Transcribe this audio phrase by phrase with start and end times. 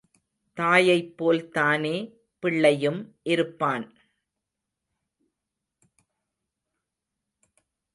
[0.57, 1.93] தாயைப் போல்தானே
[2.43, 2.99] பிள்ளையும்
[3.25, 3.87] இருப்பான்!